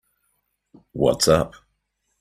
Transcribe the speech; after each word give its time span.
What's 0.93 1.27
up? 1.27 1.53